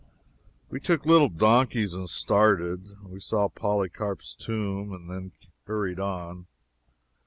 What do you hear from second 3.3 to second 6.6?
Polycarp's tomb, and then hurried on.